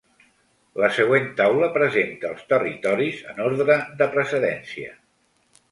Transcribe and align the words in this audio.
La 0.83 0.87
següent 0.99 1.27
taula 1.41 1.69
presenta 1.77 2.31
els 2.31 2.49
territoris 2.55 3.21
en 3.35 3.45
ordre 3.49 3.79
de 4.03 4.13
precedència. 4.19 5.01